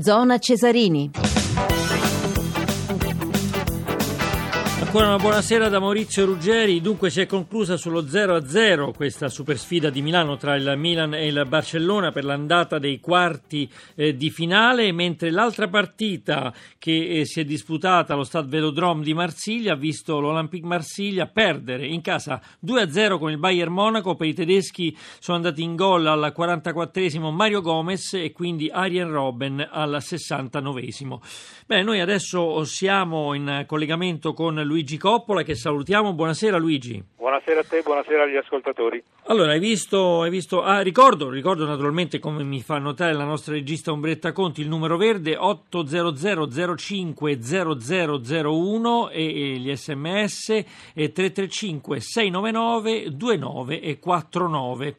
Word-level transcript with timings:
Zona 0.00 0.38
Cesarini. 0.38 1.10
Ancora 4.80 5.08
una 5.08 5.18
buonasera 5.18 5.68
da 5.68 5.80
Maurizio 5.80 6.24
Ruggeri. 6.24 6.80
Dunque 6.80 7.10
si 7.10 7.20
è 7.20 7.26
conclusa 7.26 7.76
sullo 7.76 8.04
0-0 8.04 8.94
questa 8.94 9.28
super 9.28 9.58
sfida 9.58 9.90
di 9.90 10.00
Milano 10.00 10.36
tra 10.36 10.54
il 10.54 10.74
Milan 10.78 11.14
e 11.14 11.26
il 11.26 11.44
Barcellona 11.46 12.12
per 12.12 12.24
l'andata 12.24 12.78
dei 12.78 13.00
quarti 13.00 13.70
eh, 13.96 14.16
di 14.16 14.30
finale, 14.30 14.90
mentre 14.92 15.30
l'altra 15.30 15.68
partita 15.68 16.54
che 16.78 17.20
eh, 17.20 17.26
si 17.26 17.40
è 17.40 17.44
disputata 17.44 18.14
allo 18.14 18.22
Stade 18.22 18.48
Velodrome 18.48 19.02
di 19.02 19.12
Marsiglia 19.12 19.72
ha 19.72 19.76
visto 19.76 20.20
l'Olympique 20.20 20.66
Marsiglia 20.66 21.26
perdere 21.26 21.84
in 21.84 22.00
casa 22.00 22.40
2-0 22.64 23.18
con 23.18 23.30
il 23.30 23.38
Bayern 23.38 23.72
Monaco. 23.72 24.14
Per 24.14 24.28
i 24.28 24.32
tedeschi 24.32 24.96
sono 25.18 25.36
andati 25.36 25.60
in 25.60 25.74
gol 25.74 26.06
al 26.06 26.32
44esimo 26.34 27.30
Mario 27.30 27.60
Gomez 27.60 28.14
e 28.14 28.30
quindi 28.32 28.70
Arjen 28.70 29.10
Robben 29.10 29.68
al 29.70 29.98
69esimo. 30.00 31.18
Bene, 31.66 31.82
noi 31.82 32.00
adesso 32.00 32.64
siamo 32.64 33.34
in 33.34 33.64
collegamento 33.66 34.32
con 34.32 34.66
Luigi 34.68 34.98
Coppola 34.98 35.42
che 35.42 35.54
salutiamo. 35.54 36.12
Buonasera 36.12 36.58
Luigi. 36.58 37.02
Buonasera 37.16 37.60
a 37.60 37.64
te, 37.64 37.80
buonasera 37.82 38.22
agli 38.24 38.36
ascoltatori. 38.36 39.02
Allora, 39.26 39.52
hai 39.52 39.58
visto, 39.58 40.22
hai 40.22 40.30
visto 40.30 40.62
ah, 40.62 40.80
ricordo, 40.80 41.30
ricordo 41.30 41.64
naturalmente 41.64 42.18
come 42.18 42.44
mi 42.44 42.60
fa 42.60 42.78
notare 42.78 43.14
la 43.14 43.24
nostra 43.24 43.54
regista 43.54 43.90
Ombretta 43.90 44.32
Conti, 44.32 44.60
il 44.60 44.68
numero 44.68 44.96
verde 44.96 45.36
800 45.36 46.76
05 46.76 47.38
0001 47.40 49.10
e, 49.10 49.24
e 49.24 49.58
gli 49.58 49.74
sms 49.74 50.48
e 50.50 50.64
335 51.12 52.00
699 52.00 53.02
29 53.10 53.80
e 53.80 53.98
49. 53.98 54.96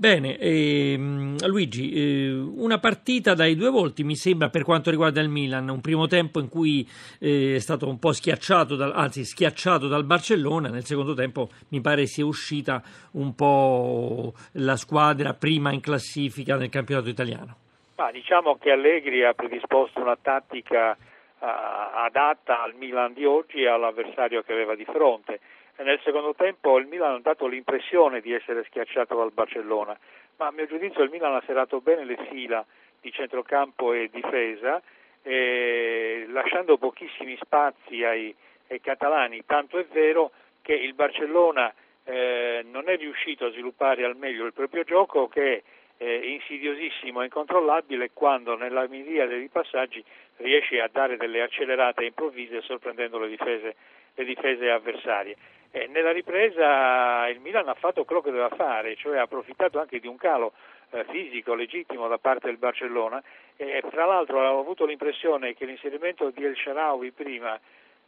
Bene, 0.00 0.38
ehm, 0.38 1.46
Luigi, 1.46 1.92
eh, 1.92 2.30
una 2.32 2.78
partita 2.78 3.34
dai 3.34 3.54
due 3.54 3.68
volti 3.68 4.02
mi 4.02 4.16
sembra 4.16 4.48
per 4.48 4.64
quanto 4.64 4.88
riguarda 4.88 5.20
il 5.20 5.28
Milan, 5.28 5.68
un 5.68 5.82
primo 5.82 6.06
tempo 6.06 6.40
in 6.40 6.48
cui 6.48 6.88
eh, 7.20 7.56
è 7.56 7.58
stato 7.58 7.86
un 7.86 7.98
po' 7.98 8.12
schiacciato, 8.12 8.76
dal, 8.76 8.92
anzi 8.94 9.24
schiacciato 9.24 9.88
dal 9.88 10.04
Barcellona, 10.04 10.70
nel 10.70 10.86
secondo 10.86 11.12
tempo 11.12 11.50
mi 11.68 11.82
pare 11.82 12.06
sia 12.06 12.24
uscita 12.24 12.82
un 13.12 13.34
po' 13.34 14.32
la 14.52 14.76
squadra 14.76 15.34
prima 15.34 15.70
in 15.70 15.82
classifica 15.82 16.56
nel 16.56 16.70
campionato 16.70 17.10
italiano. 17.10 17.56
Ma 17.96 18.10
diciamo 18.10 18.56
che 18.56 18.70
Allegri 18.70 19.22
ha 19.22 19.34
predisposto 19.34 20.00
una 20.00 20.16
tattica 20.16 20.96
uh, 20.96 21.44
adatta 21.44 22.62
al 22.62 22.72
Milan 22.74 23.12
di 23.12 23.26
oggi 23.26 23.64
e 23.64 23.68
all'avversario 23.68 24.40
che 24.40 24.52
aveva 24.52 24.74
di 24.74 24.86
fronte 24.86 25.40
nel 25.82 26.00
secondo 26.02 26.34
tempo 26.34 26.78
il 26.78 26.86
Milan 26.86 27.14
ha 27.14 27.20
dato 27.20 27.46
l'impressione 27.46 28.20
di 28.20 28.32
essere 28.32 28.64
schiacciato 28.64 29.16
dal 29.16 29.32
Barcellona, 29.32 29.98
ma 30.36 30.46
a 30.46 30.52
mio 30.52 30.66
giudizio 30.66 31.02
il 31.02 31.10
Milan 31.10 31.34
ha 31.34 31.42
serrato 31.46 31.80
bene 31.80 32.04
le 32.04 32.18
fila 32.30 32.64
di 33.00 33.10
centrocampo 33.12 33.92
e 33.92 34.08
difesa, 34.12 34.82
eh, 35.22 36.26
lasciando 36.28 36.78
pochissimi 36.78 37.36
spazi 37.40 38.04
ai, 38.04 38.34
ai, 38.68 38.80
catalani, 38.80 39.44
tanto 39.46 39.78
è 39.78 39.86
vero 39.86 40.32
che 40.62 40.74
il 40.74 40.94
Barcellona 40.94 41.72
eh, 42.04 42.64
non 42.70 42.88
è 42.88 42.96
riuscito 42.96 43.46
a 43.46 43.50
sviluppare 43.50 44.04
al 44.04 44.16
meglio 44.16 44.46
il 44.46 44.52
proprio 44.52 44.82
gioco 44.84 45.28
che 45.28 45.56
è 45.56 45.62
eh, 46.02 46.30
insidiosissimo 46.32 47.20
e 47.20 47.24
incontrollabile 47.24 48.10
quando 48.12 48.56
nella 48.56 48.86
miriade 48.88 49.38
di 49.38 49.48
passaggi 49.48 50.02
riesce 50.36 50.80
a 50.80 50.88
dare 50.90 51.16
delle 51.18 51.42
accelerate 51.42 52.04
improvvise 52.04 52.62
sorprendendo 52.62 53.18
le 53.18 53.28
difese, 53.28 53.76
le 54.14 54.24
difese 54.24 54.70
avversarie. 54.70 55.36
Eh, 55.72 55.86
nella 55.86 56.10
ripresa 56.10 57.28
il 57.28 57.38
Milan 57.38 57.68
ha 57.68 57.74
fatto 57.74 58.04
quello 58.04 58.20
che 58.20 58.30
doveva 58.30 58.54
fare, 58.56 58.96
cioè 58.96 59.18
ha 59.18 59.22
approfittato 59.22 59.78
anche 59.78 60.00
di 60.00 60.08
un 60.08 60.16
calo 60.16 60.52
eh, 60.90 61.04
fisico 61.04 61.54
legittimo 61.54 62.08
da 62.08 62.18
parte 62.18 62.46
del 62.46 62.56
Barcellona 62.56 63.22
e 63.56 63.82
tra 63.88 64.04
l'altro 64.04 64.40
ho 64.40 64.58
avuto 64.58 64.84
l'impressione 64.84 65.54
che 65.54 65.66
l'inserimento 65.66 66.30
di 66.30 66.44
El 66.44 66.56
Sharawi 66.56 67.12
prima 67.12 67.58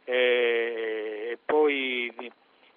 eh, 0.03 1.29
e 1.31 1.37
poi 1.45 2.13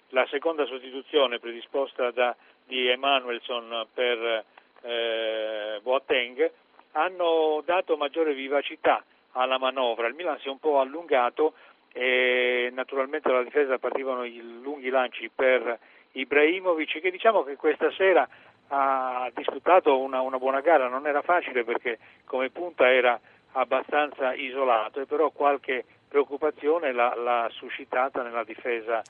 la 0.09 0.25
seconda 0.27 0.65
sostituzione 0.65 1.39
predisposta 1.39 2.11
da, 2.11 2.33
di 2.63 2.87
Emanuelson 2.87 3.87
per 3.93 4.45
eh, 4.83 5.79
Boateng 5.81 6.51
hanno 6.93 7.61
dato 7.65 7.97
maggiore 7.97 8.33
vivacità 8.33 9.03
alla 9.33 9.57
manovra. 9.57 10.07
Il 10.07 10.15
Milan 10.15 10.39
si 10.39 10.47
è 10.47 10.49
un 10.49 10.59
po' 10.59 10.79
allungato 10.79 11.53
e 11.97 12.69
naturalmente 12.73 13.27
dalla 13.27 13.43
difesa 13.43 13.79
partivano 13.79 14.23
i 14.23 14.39
lunghi 14.61 14.89
lanci 14.89 15.31
per 15.33 15.79
Ibrahimovic 16.11 16.99
che 17.01 17.09
diciamo 17.09 17.41
che 17.43 17.55
questa 17.55 17.91
sera 17.91 18.27
ha 18.67 19.31
disputato 19.33 19.97
una, 19.99 20.21
una 20.21 20.37
buona 20.37 20.61
gara, 20.61 20.87
non 20.87 21.07
era 21.07 21.23
facile 21.23 21.63
perché 21.63 21.97
come 22.25 22.51
punta 22.51 22.91
era 22.91 23.19
abbastanza 23.53 24.35
isolato 24.35 25.01
e 25.01 25.05
però 25.07 25.31
qualche 25.31 25.85
preoccupazione 26.07 26.91
l'ha, 26.91 27.15
l'ha 27.15 27.49
suscitata 27.51 28.21
nella 28.21 28.43
difesa 28.43 29.01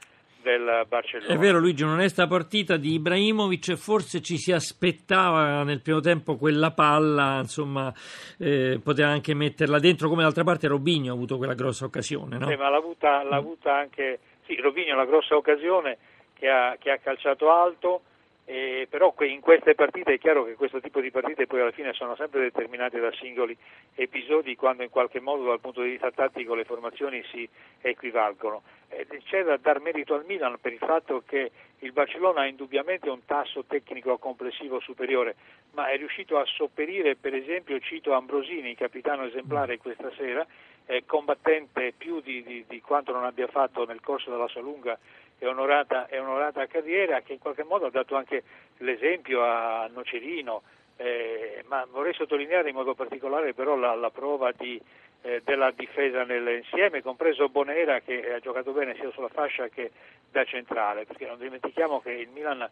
del 0.48 0.86
Barcellona. 0.88 1.34
È 1.34 1.38
vero 1.38 1.60
Luigi, 1.60 1.84
un'onesta 1.84 2.28
partita 2.28 2.78
di 2.78 2.94
Ibrahimovic, 2.94 3.76
forse 3.76 4.22
ci 4.22 4.38
si 4.38 4.52
aspettava 4.52 5.64
nel 5.64 5.82
primo 5.82 6.00
tempo 6.00 6.38
quella 6.38 6.72
palla, 6.72 7.40
insomma 7.40 7.94
eh, 8.40 8.80
poteva 8.82 9.10
anche 9.10 9.34
metterla 9.34 9.80
dentro, 9.80 10.08
come 10.08 10.24
d'altra 10.24 10.44
parte 10.44 10.68
Robinho 10.68 11.12
ha 11.12 11.16
avuto 11.16 11.38
quella 11.38 11.54
grossa 11.54 11.86
occasione. 11.86 12.38
No? 12.38 12.48
Sì, 12.48 12.56
ma 12.56 12.70
l'ha 12.70 12.78
avuta, 12.78 13.24
l'ha 13.24 13.36
avuta 13.36 13.76
anche, 13.76 14.20
sì, 14.46 14.56
Robinho 14.56 14.94
ha 14.94 14.98
la 14.98 15.06
grossa 15.06 15.36
occasione 15.36 15.98
che 16.34 16.48
ha, 16.48 16.76
che 16.80 16.92
ha 16.92 16.98
calciato 16.98 17.52
alto, 17.52 18.02
eh, 18.50 18.88
però 18.90 19.14
in 19.20 19.42
queste 19.42 19.76
partite 19.76 20.14
è 20.14 20.18
chiaro 20.18 20.46
che 20.46 20.56
questo 20.56 20.80
tipo 20.80 21.02
di 21.02 21.12
partite 21.12 21.48
poi 21.48 21.60
alla 21.60 21.72
fine 21.72 21.92
sono 21.92 22.16
sempre 22.16 22.40
determinate 22.40 22.98
da 22.98 23.12
singoli 23.12 23.56
episodi 23.94 24.56
quando 24.56 24.84
in 24.84 24.90
qualche 24.90 25.20
modo 25.20 25.44
dal 25.44 25.60
punto 25.60 25.82
di 25.82 25.90
vista 25.90 26.12
tattico 26.12 26.56
le 26.56 26.64
formazioni 26.64 27.22
si 27.30 27.48
equivalgono. 27.82 28.64
Eh, 28.88 29.06
c'è 29.26 29.44
da 29.44 29.58
dar 29.58 29.82
merito 29.82 30.14
al 30.14 30.24
Milan 30.26 30.60
per 30.62 30.72
il 30.72 30.80
fatto 30.80 31.24
che 31.28 31.52
il 31.80 31.92
Barcellona 31.92 32.42
ha 32.42 32.48
indubbiamente 32.48 33.10
un 33.10 33.26
tasso 33.26 33.66
tecnico 33.66 34.18
complessivo 34.18 34.80
superiore, 34.80 35.36
ma 35.74 35.90
è 35.90 35.98
riuscito 35.98 36.38
a 36.38 36.46
sopperire 36.46 37.18
per 37.18 37.34
esempio, 37.34 37.78
cito 37.80 38.14
Ambrosini, 38.14 38.76
capitano 38.76 39.26
esemplare 39.26 39.78
questa 39.78 40.10
sera, 40.16 40.48
eh, 40.86 41.04
combattente 41.06 41.94
più 41.98 42.22
di, 42.22 42.42
di, 42.44 42.64
di 42.66 42.80
quanto 42.80 43.12
non 43.12 43.26
abbia 43.26 43.48
fatto 43.48 43.86
nel 43.86 44.00
corso 44.00 44.32
della 44.32 44.48
sua 44.48 44.62
lunga 44.62 44.98
e 45.40 45.48
onorata, 45.48 46.08
e 46.08 46.20
onorata 46.20 46.66
carriera 46.68 47.22
che 47.22 47.34
in 47.34 47.40
qualche 47.40 47.64
modo 47.64 47.86
ha 47.86 47.92
dato 47.92 48.16
anche 48.16 48.44
l'esempio 48.78 49.44
a 49.44 49.90
Nocerino, 49.92 50.64
eh, 50.98 51.64
ma 51.68 51.86
vorrei 51.90 52.14
sottolineare 52.14 52.70
in 52.70 52.76
modo 52.76 52.96
particolare 52.96 53.54
però 53.54 53.76
la, 53.76 53.94
la 53.94 54.10
prova 54.10 54.52
di, 54.52 54.82
eh, 55.22 55.42
della 55.44 55.72
difesa 55.72 56.24
nell'insieme, 56.24 57.02
compreso 57.02 57.50
Bonera 57.50 58.00
che 58.02 58.34
ha 58.34 58.40
giocato 58.40 58.72
bene 58.72 58.96
sia 58.96 59.12
sulla 59.12 59.30
fascia 59.30 59.68
che 59.68 59.92
da 60.32 60.44
centrale, 60.44 61.06
perché 61.06 61.26
non 61.28 61.38
dimentichiamo 61.38 62.02
che 62.02 62.12
il 62.12 62.30
Milan 62.30 62.68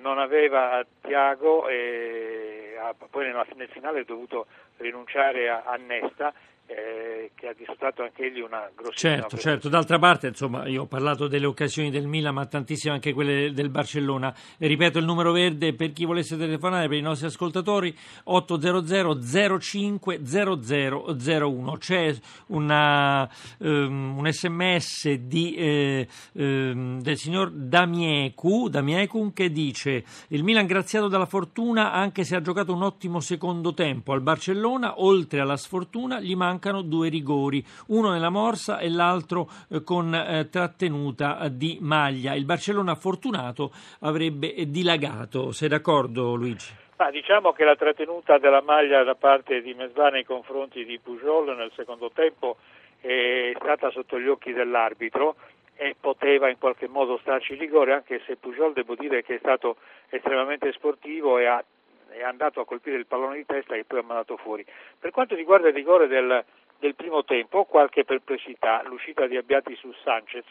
non 0.00 0.18
aveva 0.18 0.84
Tiago 1.00 1.68
e 1.68 2.76
poi 3.10 3.26
nel 3.26 3.68
finale 3.68 4.00
ha 4.00 4.04
dovuto 4.04 4.46
rinunciare 4.78 5.48
a 5.48 5.76
Nesta 5.76 6.32
eh, 6.70 7.32
che 7.34 7.48
ha 7.48 7.52
disputato 7.52 8.02
anche 8.02 8.26
egli 8.26 8.40
una 8.40 8.70
grossissima 8.74 9.16
Certo, 9.16 9.36
certo, 9.36 9.68
d'altra 9.68 9.98
parte 9.98 10.28
insomma 10.28 10.68
io 10.68 10.82
ho 10.82 10.86
parlato 10.86 11.26
delle 11.26 11.46
occasioni 11.46 11.90
del 11.90 12.06
Milan 12.06 12.34
ma 12.34 12.46
tantissime 12.46 12.94
anche 12.94 13.12
quelle 13.12 13.52
del 13.52 13.70
Barcellona. 13.70 14.32
E 14.56 14.68
ripeto 14.68 14.98
il 14.98 15.04
numero 15.04 15.32
verde 15.32 15.74
per 15.74 15.92
chi 15.92 16.04
volesse 16.04 16.36
telefonare 16.36 16.86
per 16.86 16.98
i 16.98 17.00
nostri 17.00 17.26
ascoltatori 17.26 17.92
800 18.24 19.58
05 19.58 20.20
0001 20.24 21.76
c'è 21.78 22.14
una, 22.48 23.28
um, 23.58 24.18
un 24.18 24.30
sms 24.30 25.12
di, 25.14 25.54
eh, 25.54 26.06
um, 26.34 27.00
del 27.00 27.16
signor 27.16 27.50
Damiecu, 27.50 28.68
Damiecu 28.68 29.32
che 29.32 29.50
dice 29.50 30.04
il 30.28 30.44
Milan 30.44 30.66
graziato 30.66 31.08
dalla 31.08 31.26
fortuna 31.26 31.92
anche 31.92 32.22
se 32.22 32.36
ha 32.36 32.40
giocato 32.40 32.72
un 32.72 32.82
ottimo 32.82 33.18
secondo 33.20 33.74
tempo 33.74 34.12
al 34.12 34.20
Barcellona 34.20 35.00
oltre 35.00 35.40
alla 35.40 35.56
sfortuna 35.56 36.20
gli 36.20 36.36
manca 36.36 36.59
mancano 36.60 36.82
due 36.82 37.08
rigori, 37.08 37.64
uno 37.88 38.10
nella 38.10 38.28
morsa 38.28 38.78
e 38.78 38.90
l'altro 38.90 39.48
eh, 39.70 39.82
con 39.82 40.14
eh, 40.14 40.48
trattenuta 40.50 41.48
di 41.48 41.78
maglia. 41.80 42.34
Il 42.34 42.44
Barcellona 42.44 42.94
fortunato 42.94 43.70
avrebbe 44.00 44.52
dilagato. 44.68 45.52
Sei 45.52 45.68
d'accordo 45.68 46.34
Luigi? 46.34 46.74
Ma 46.98 47.10
diciamo 47.10 47.52
che 47.52 47.64
la 47.64 47.76
trattenuta 47.76 48.36
della 48.36 48.60
maglia 48.60 49.02
da 49.02 49.14
parte 49.14 49.62
di 49.62 49.72
Mesbah 49.72 50.10
nei 50.10 50.24
confronti 50.24 50.84
di 50.84 50.98
Pujol 51.02 51.56
nel 51.56 51.72
secondo 51.74 52.10
tempo 52.12 52.58
è 53.00 53.52
stata 53.56 53.90
sotto 53.90 54.20
gli 54.20 54.28
occhi 54.28 54.52
dell'arbitro 54.52 55.36
e 55.76 55.96
poteva 55.98 56.50
in 56.50 56.58
qualche 56.58 56.88
modo 56.88 57.16
starci 57.22 57.54
rigore, 57.54 57.94
anche 57.94 58.20
se 58.26 58.36
Pujol 58.36 58.74
devo 58.74 58.94
dire 58.96 59.22
che 59.22 59.36
è 59.36 59.38
stato 59.38 59.76
estremamente 60.10 60.70
sportivo 60.72 61.38
e 61.38 61.46
ha 61.46 61.64
è 62.10 62.22
andato 62.22 62.60
a 62.60 62.64
colpire 62.64 62.96
il 62.96 63.06
pallone 63.06 63.36
di 63.36 63.46
testa 63.46 63.74
e 63.74 63.84
poi 63.84 64.00
ha 64.00 64.04
mandato 64.04 64.36
fuori. 64.36 64.64
Per 64.98 65.10
quanto 65.10 65.34
riguarda 65.34 65.68
il 65.68 65.74
rigore 65.74 66.06
del, 66.06 66.44
del 66.78 66.94
primo 66.94 67.24
tempo 67.24 67.58
ho 67.58 67.64
qualche 67.64 68.04
perplessità, 68.04 68.82
l'uscita 68.84 69.26
di 69.26 69.36
Abbiati 69.36 69.74
su 69.76 69.92
Sanchez, 70.04 70.44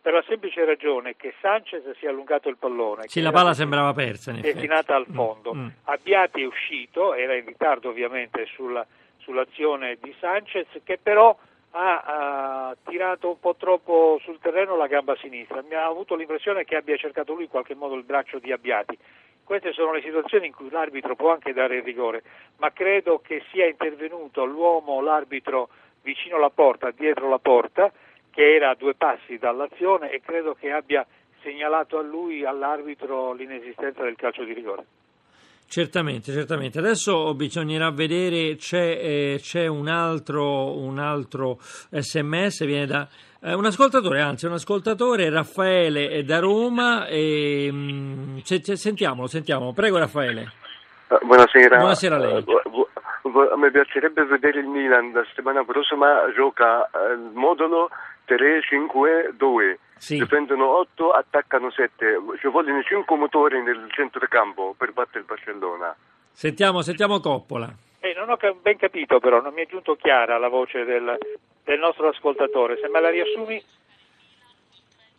per 0.00 0.12
la 0.12 0.24
semplice 0.26 0.64
ragione 0.64 1.16
che 1.16 1.34
Sanchez 1.40 1.82
si 1.98 2.04
è 2.04 2.08
allungato 2.08 2.48
il 2.48 2.58
pallone. 2.58 3.04
Sì, 3.06 3.20
la 3.20 3.30
palla 3.30 3.54
sembrava 3.54 3.94
persa. 3.94 4.32
Destinata 4.32 4.94
al 4.94 5.06
mm, 5.08 5.14
fondo. 5.14 5.54
Mm. 5.54 5.68
Abbiati 5.84 6.42
è 6.42 6.46
uscito, 6.46 7.14
era 7.14 7.34
in 7.34 7.46
ritardo 7.46 7.88
ovviamente 7.88 8.44
sulla, 8.54 8.86
sull'azione 9.16 9.96
di 10.00 10.14
Sanchez 10.20 10.66
che 10.84 10.98
però 11.02 11.34
ha, 11.70 12.02
ha, 12.04 12.76
tirato 12.84 13.30
un 13.30 13.40
po' 13.40 13.56
troppo 13.56 14.20
sul 14.22 14.38
terreno 14.40 14.76
la 14.76 14.86
gamba 14.86 15.16
sinistra. 15.16 15.62
Mi 15.62 15.74
ha 15.74 15.86
avuto 15.86 16.14
l'impressione 16.14 16.64
che 16.64 16.76
abbia 16.76 16.96
cercato 16.96 17.32
lui 17.32 17.44
in 17.44 17.48
qualche 17.48 17.74
modo 17.74 17.94
il 17.94 18.04
braccio 18.04 18.38
di 18.38 18.52
Abbiati. 18.52 18.96
Queste 19.44 19.72
sono 19.72 19.92
le 19.92 20.00
situazioni 20.00 20.46
in 20.46 20.54
cui 20.54 20.70
l'arbitro 20.70 21.14
può 21.14 21.30
anche 21.32 21.52
dare 21.52 21.76
il 21.76 21.82
rigore, 21.82 22.22
ma 22.56 22.72
credo 22.72 23.20
che 23.20 23.42
sia 23.52 23.66
intervenuto 23.66 24.44
l'uomo, 24.44 25.02
l'arbitro 25.02 25.68
vicino 26.02 26.36
alla 26.36 26.50
porta, 26.50 26.90
dietro 26.90 27.28
la 27.28 27.38
porta, 27.38 27.92
che 28.30 28.54
era 28.54 28.70
a 28.70 28.74
due 28.74 28.94
passi 28.94 29.38
dall'azione 29.38 30.10
e 30.10 30.20
credo 30.20 30.54
che 30.54 30.72
abbia 30.72 31.06
segnalato 31.42 31.98
a 31.98 32.02
lui, 32.02 32.44
all'arbitro, 32.44 33.32
l'inesistenza 33.34 34.02
del 34.02 34.16
calcio 34.16 34.44
di 34.44 34.54
rigore. 34.54 34.84
Certamente, 35.66 36.32
certamente. 36.32 36.78
Adesso 36.78 37.34
bisognerà 37.34 37.90
vedere, 37.90 38.56
c'è, 38.56 38.98
eh, 39.00 39.38
c'è 39.40 39.66
un, 39.66 39.88
altro, 39.88 40.76
un, 40.76 40.98
altro, 40.98 41.58
sms, 41.60 42.64
viene 42.64 42.86
da 42.86 43.08
un 43.52 43.66
ascoltatore, 43.66 44.20
anzi 44.20 44.46
un 44.46 44.52
ascoltatore, 44.52 45.28
Raffaele 45.28 46.24
da 46.24 46.38
Roma. 46.38 47.06
E, 47.06 47.70
mh, 47.70 48.40
se, 48.42 48.62
se, 48.62 48.76
sentiamolo, 48.76 49.26
sentiamo. 49.26 49.72
Prego 49.72 49.98
Raffaele. 49.98 50.50
Buonasera. 51.22 51.76
Buonasera 51.76 52.16
a 52.16 52.18
lei. 52.18 52.44
Mi 53.56 53.70
piacerebbe 53.70 54.24
vedere 54.24 54.60
il 54.60 54.66
Milan 54.66 55.12
la 55.12 55.24
settimana 55.26 55.64
prossima 55.64 56.32
gioca 56.34 56.88
il 57.12 57.30
modulo 57.32 57.90
3-5-2 58.28 59.76
sì. 59.96 60.18
difendono 60.18 60.78
8, 60.78 61.10
attaccano 61.10 61.70
7. 61.70 62.20
Ci 62.38 62.46
vogliono 62.48 62.82
5 62.82 63.16
motori 63.16 63.62
nel 63.62 63.86
centrocampo 63.90 64.74
per 64.76 64.92
battere 64.92 65.20
il 65.20 65.24
Barcellona. 65.24 65.94
Sentiamo, 66.32 66.82
sentiamo 66.82 67.20
Coppola. 67.20 67.72
Eh, 68.00 68.14
non 68.14 68.28
ho 68.28 68.36
ben 68.60 68.76
capito 68.76 69.18
però, 69.18 69.40
non 69.40 69.54
mi 69.54 69.62
è 69.62 69.66
giunto 69.66 69.96
chiara 69.96 70.36
la 70.36 70.48
voce 70.48 70.84
del, 70.84 71.16
del 71.64 71.78
nostro 71.78 72.08
ascoltatore. 72.08 72.78
Se 72.80 72.88
me 72.88 73.00
la 73.00 73.10
riassumi? 73.10 73.62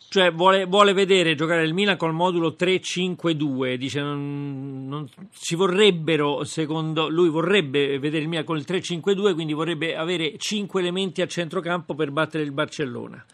Cioè 0.08 0.30
vuole, 0.30 0.66
vuole, 0.66 0.92
vedere 0.92 1.34
giocare 1.34 1.64
il 1.64 1.74
Milan 1.74 1.96
col 1.96 2.12
modulo 2.12 2.54
3-5-2, 2.58 3.74
dice 3.74 4.00
non, 4.00 4.86
non, 4.86 5.08
ci 5.32 5.56
vorrebbero, 5.56 6.44
secondo 6.44 7.08
lui 7.08 7.28
vorrebbe 7.28 7.98
vedere 7.98 8.22
il 8.22 8.28
Milan 8.28 8.44
con 8.44 8.56
il 8.56 8.64
3-5-2, 8.66 9.34
quindi 9.34 9.52
vorrebbe 9.52 9.96
avere 9.96 10.38
5 10.38 10.80
elementi 10.80 11.22
a 11.22 11.26
centrocampo 11.26 11.94
per 11.94 12.12
battere 12.12 12.44
il 12.44 12.52
Barcellona. 12.52 13.24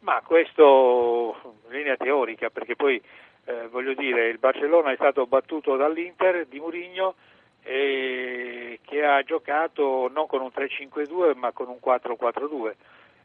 Ma 0.00 0.20
questo 0.24 1.36
in 1.68 1.76
linea 1.76 1.96
teorica, 1.96 2.50
perché 2.50 2.74
poi 2.74 3.00
eh, 3.44 3.68
voglio 3.68 3.94
dire, 3.94 4.28
il 4.28 4.38
Barcellona 4.38 4.90
è 4.90 4.96
stato 4.96 5.26
battuto 5.26 5.76
dall'Inter 5.76 6.46
di 6.46 6.58
Murigno 6.58 7.14
eh, 7.62 8.80
che 8.84 9.04
ha 9.04 9.22
giocato 9.22 10.08
non 10.12 10.26
con 10.26 10.40
un 10.40 10.50
3-5-2 10.54 11.36
ma 11.36 11.52
con 11.52 11.68
un 11.68 11.78
4-4-2, 11.82 12.72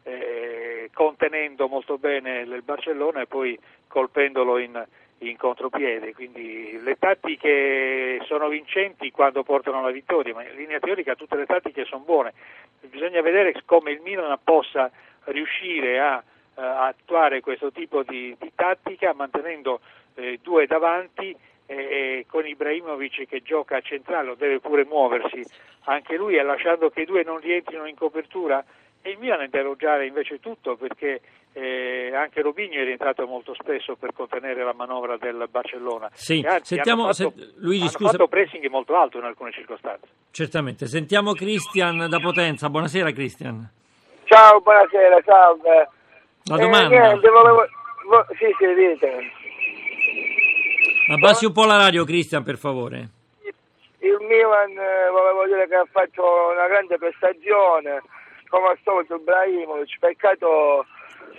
eh, 0.03 0.89
contenendo 0.93 1.67
molto 1.67 1.97
bene 1.97 2.41
il 2.41 2.61
Barcellona 2.63 3.21
e 3.21 3.27
poi 3.27 3.57
colpendolo 3.87 4.57
in, 4.57 4.85
in 5.19 5.37
contropiede. 5.37 6.13
Quindi 6.13 6.79
le 6.81 6.97
tattiche 6.97 8.19
sono 8.25 8.47
vincenti 8.47 9.11
quando 9.11 9.43
portano 9.43 9.81
la 9.81 9.91
vittoria, 9.91 10.33
ma 10.33 10.43
in 10.43 10.55
linea 10.55 10.79
teorica 10.79 11.15
tutte 11.15 11.35
le 11.35 11.45
tattiche 11.45 11.85
sono 11.85 12.03
buone. 12.03 12.33
Bisogna 12.81 13.21
vedere 13.21 13.53
come 13.65 13.91
il 13.91 14.01
Milan 14.01 14.37
possa 14.43 14.91
riuscire 15.25 15.99
a 15.99 16.23
eh, 16.57 16.61
attuare 16.61 17.41
questo 17.41 17.71
tipo 17.71 18.03
di, 18.03 18.35
di 18.39 18.51
tattica 18.53 19.13
mantenendo 19.13 19.79
eh, 20.15 20.39
due 20.41 20.67
davanti 20.67 21.35
e 21.65 22.25
con 22.29 22.45
Ibrahimovic 22.45 23.27
che 23.27 23.41
gioca 23.41 23.77
a 23.77 23.81
centrale, 23.81 24.35
deve 24.37 24.59
pure 24.59 24.85
muoversi 24.85 25.43
anche 25.85 26.15
lui 26.15 26.35
e 26.35 26.43
lasciando 26.43 26.89
che 26.89 27.01
i 27.01 27.05
due 27.05 27.23
non 27.23 27.39
rientrino 27.39 27.85
in 27.85 27.95
copertura 27.95 28.63
e 29.01 29.11
il 29.11 29.17
Milan 29.19 29.39
deve 29.39 29.59
elogiare 29.59 30.05
invece 30.05 30.39
tutto 30.39 30.75
perché 30.75 31.21
eh, 31.53 32.11
anche 32.13 32.41
Robigno 32.41 32.81
è 32.81 32.83
rientrato 32.83 33.25
molto 33.27 33.53
spesso 33.53 33.95
per 33.95 34.11
contenere 34.13 34.63
la 34.63 34.73
manovra 34.73 35.15
del 35.17 35.47
Barcellona. 35.49 36.09
Sì, 36.11 36.43
anzi, 36.45 36.75
sentiamo, 36.75 37.03
hanno 37.03 37.13
fatto, 37.13 37.33
se, 37.37 37.53
Luigi, 37.57 37.81
hanno 37.81 37.91
scusa. 37.91 38.11
fatto 38.11 38.27
pressing 38.27 38.67
molto 38.67 38.95
alto 38.95 39.19
in 39.19 39.23
alcune 39.23 39.51
circostanze. 39.51 40.07
Certamente, 40.31 40.87
sentiamo 40.87 41.33
Cristian 41.33 42.09
da 42.09 42.19
Potenza. 42.19 42.69
Buonasera 42.69 43.11
Cristian. 43.11 43.69
Ciao, 44.25 44.59
buonasera, 44.59 45.17
salve. 45.23 45.89
La 46.45 46.57
domanda. 46.57 46.95
Eh, 46.95 46.99
niente, 46.99 47.29
volevo... 47.29 47.65
vo- 48.07 48.25
sì, 48.37 48.45
sì, 48.57 48.73
dite. 48.73 49.31
Abbassi 51.07 51.45
un 51.45 51.51
po' 51.51 51.65
la 51.65 51.77
radio, 51.77 52.03
Cristian, 52.03 52.43
per 52.43 52.57
favore. 52.57 53.09
Il 53.99 54.17
Milan, 54.21 54.71
eh, 54.71 55.09
volevo 55.11 55.45
dire 55.45 55.67
che 55.67 55.75
ha 55.75 55.87
fatto 55.91 56.23
una 56.51 56.67
grande 56.67 56.97
prestazione, 56.97 58.01
come 58.49 58.69
al 58.69 58.77
solito 58.83 59.15
Ibrahimovic, 59.15 59.99
peccato 59.99 60.85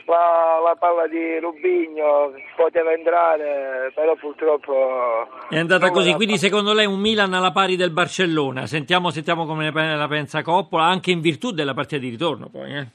la, 0.07 0.61
la 0.65 0.77
palla 0.79 1.09
di 1.09 1.39
Rubigno, 1.41 2.33
poteva 2.55 2.93
entrare, 2.93 3.91
però 3.95 4.15
purtroppo... 4.15 5.29
È 5.49 5.59
andata 5.59 5.91
così, 5.91 6.15
quindi 6.15 6.39
secondo 6.39 6.73
lei 6.73 6.87
un 6.87 7.01
Milan 7.01 7.33
alla 7.33 7.51
pari 7.51 7.75
del 7.77 7.91
Barcellona. 7.91 8.67
Sentiamo, 8.67 9.11
sentiamo 9.11 9.47
come 9.47 9.73
la 9.73 10.09
pensa 10.09 10.43
Coppola, 10.43 10.85
anche 10.85 11.11
in 11.11 11.21
virtù 11.21 11.51
della 11.51 11.75
partita 11.75 12.01
di 12.01 12.11
ritorno 12.11 12.49
poi. 12.49 12.77
Eh? 12.77 12.87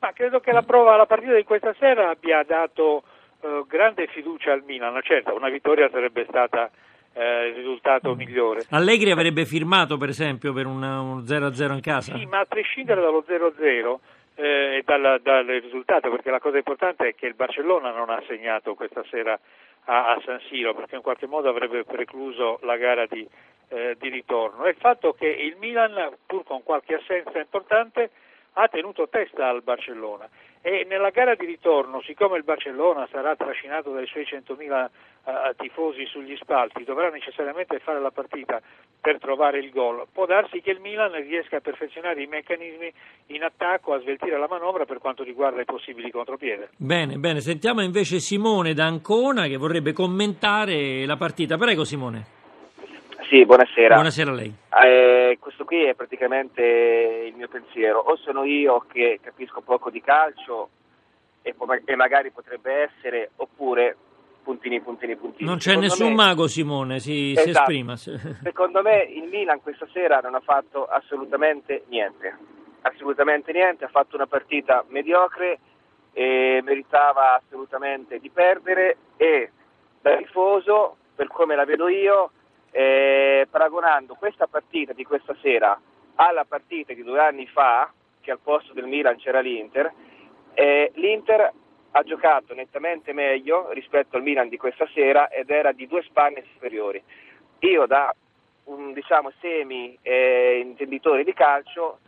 Ma 0.00 0.12
credo 0.12 0.40
che 0.40 0.52
la 0.52 0.62
prova, 0.62 0.96
la 0.96 1.04
partita 1.04 1.34
di 1.34 1.44
questa 1.44 1.74
sera 1.78 2.08
abbia 2.08 2.42
dato 2.42 3.02
eh, 3.40 3.64
grande 3.66 4.06
fiducia 4.08 4.52
al 4.52 4.62
Milan. 4.64 4.98
Certo, 5.02 5.34
una 5.34 5.48
vittoria 5.48 5.88
sarebbe 5.90 6.26
stata 6.28 6.70
eh, 7.12 7.48
il 7.48 7.54
risultato 7.54 8.14
migliore. 8.14 8.64
Allegri 8.70 9.10
avrebbe 9.10 9.44
firmato, 9.44 9.96
per 9.96 10.08
esempio, 10.08 10.52
per 10.52 10.66
un, 10.66 10.82
un 10.82 11.22
0-0 11.22 11.72
in 11.72 11.80
casa? 11.80 12.16
Sì, 12.16 12.26
ma 12.26 12.40
a 12.40 12.44
prescindere 12.44 13.00
dallo 13.00 13.24
0-0 13.26 13.98
eh, 14.36 14.76
e 14.78 14.82
dal, 14.84 15.20
dal, 15.22 15.44
risultato, 15.44 16.10
perché 16.10 16.30
la 16.30 16.40
cosa 16.40 16.56
importante 16.56 17.08
è 17.08 17.14
che 17.14 17.26
il 17.26 17.34
Barcellona 17.34 17.90
non 17.90 18.10
ha 18.10 18.22
segnato 18.26 18.74
questa 18.74 19.04
sera 19.10 19.38
a, 19.84 20.12
a 20.12 20.22
San 20.24 20.40
Siro, 20.48 20.74
perché 20.74 20.96
in 20.96 21.02
qualche 21.02 21.26
modo 21.26 21.48
avrebbe 21.48 21.84
precluso 21.84 22.58
la 22.62 22.76
gara 22.76 23.06
di, 23.06 23.26
eh, 23.68 23.96
di 23.98 24.08
ritorno. 24.08 24.64
E 24.64 24.70
il 24.70 24.76
fatto 24.78 25.12
che 25.12 25.26
il 25.26 25.56
Milan, 25.58 26.14
pur 26.26 26.44
con 26.44 26.62
qualche 26.62 26.94
assenza 26.94 27.38
importante, 27.38 28.10
ha 28.54 28.68
tenuto 28.68 29.08
testa 29.08 29.48
al 29.48 29.62
Barcellona 29.62 30.28
e 30.62 30.84
nella 30.86 31.08
gara 31.08 31.34
di 31.34 31.46
ritorno, 31.46 32.02
siccome 32.02 32.36
il 32.36 32.44
Barcellona 32.44 33.08
sarà 33.10 33.34
trascinato 33.34 33.92
dai 33.92 34.06
suoi 34.06 34.24
100.000 34.24 34.88
uh, 35.24 35.30
tifosi 35.56 36.04
sugli 36.04 36.36
spalti, 36.36 36.84
dovrà 36.84 37.08
necessariamente 37.08 37.78
fare 37.78 37.98
la 37.98 38.10
partita 38.10 38.60
per 39.00 39.18
trovare 39.18 39.58
il 39.58 39.70
gol. 39.70 40.06
Può 40.12 40.26
darsi 40.26 40.60
che 40.60 40.72
il 40.72 40.80
Milan 40.80 41.12
riesca 41.12 41.56
a 41.56 41.60
perfezionare 41.60 42.22
i 42.22 42.26
meccanismi 42.26 42.92
in 43.28 43.42
attacco, 43.42 43.94
a 43.94 44.00
sveltire 44.00 44.38
la 44.38 44.48
manovra 44.48 44.84
per 44.84 44.98
quanto 44.98 45.22
riguarda 45.22 45.62
i 45.62 45.64
possibili 45.64 46.10
contropiede. 46.10 46.68
Bene, 46.76 47.16
bene, 47.16 47.40
sentiamo 47.40 47.80
invece 47.80 48.18
Simone 48.18 48.74
D'Ancona 48.74 49.46
che 49.46 49.56
vorrebbe 49.56 49.94
commentare 49.94 51.06
la 51.06 51.16
partita. 51.16 51.56
Prego 51.56 51.84
Simone. 51.84 52.39
Sì, 53.30 53.46
buonasera. 53.46 53.94
Buonasera 53.94 54.32
a 54.32 54.34
lei. 54.34 54.52
Eh, 54.84 55.38
questo 55.38 55.64
qui 55.64 55.84
è 55.84 55.94
praticamente 55.94 57.26
il 57.28 57.34
mio 57.36 57.46
pensiero. 57.46 58.00
O 58.00 58.16
sono 58.16 58.42
io 58.42 58.84
che 58.92 59.20
capisco 59.22 59.60
poco 59.60 59.88
di 59.88 60.00
calcio 60.00 60.70
e, 61.40 61.54
e 61.84 61.94
magari 61.94 62.32
potrebbe 62.32 62.90
essere, 62.90 63.30
oppure 63.36 63.96
puntini, 64.42 64.80
puntini, 64.80 65.14
puntini. 65.14 65.48
Non 65.48 65.58
c'è 65.58 65.74
Secondo 65.74 65.86
nessun 65.86 66.08
me, 66.08 66.14
mago, 66.14 66.48
Simone, 66.48 66.98
si, 66.98 67.30
esatto. 67.30 67.44
si 67.44 67.50
esprima. 67.50 67.94
Secondo 68.42 68.82
me 68.82 69.04
il 69.04 69.28
Milan 69.28 69.62
questa 69.62 69.86
sera 69.92 70.18
non 70.18 70.34
ha 70.34 70.40
fatto 70.40 70.86
assolutamente 70.86 71.84
niente. 71.86 72.36
Assolutamente 72.80 73.52
niente, 73.52 73.84
ha 73.84 73.90
fatto 73.90 74.16
una 74.16 74.26
partita 74.26 74.84
mediocre 74.88 75.60
e 76.12 76.60
meritava 76.64 77.36
assolutamente 77.36 78.18
di 78.18 78.28
perdere 78.28 78.96
e 79.16 79.50
da 80.00 80.16
tifoso, 80.16 80.96
per 81.14 81.28
come 81.28 81.54
la 81.54 81.64
vedo 81.64 81.86
io, 81.86 82.32
eh, 82.70 83.46
paragonando 83.50 84.14
questa 84.14 84.46
partita 84.46 84.92
di 84.92 85.04
questa 85.04 85.34
sera 85.40 85.78
alla 86.16 86.44
partita 86.44 86.92
di 86.92 87.02
due 87.02 87.20
anni 87.20 87.46
fa, 87.46 87.92
che 88.20 88.30
al 88.30 88.40
posto 88.42 88.72
del 88.72 88.86
Milan 88.86 89.16
c'era 89.16 89.40
l'Inter, 89.40 89.92
eh, 90.54 90.92
l'Inter 90.94 91.52
ha 91.92 92.02
giocato 92.02 92.54
nettamente 92.54 93.12
meglio 93.12 93.72
rispetto 93.72 94.16
al 94.16 94.22
Milan 94.22 94.48
di 94.48 94.56
questa 94.56 94.86
sera 94.92 95.28
ed 95.28 95.50
era 95.50 95.72
di 95.72 95.86
due 95.86 96.02
spanne 96.02 96.44
superiori. 96.52 97.02
Io 97.60 97.86
da 97.86 98.14
un 98.64 98.92
diciamo 98.92 99.32
semi 99.40 99.98
eh, 100.02 100.60
intenditore 100.62 101.24
di 101.24 101.32
calcio 101.32 101.98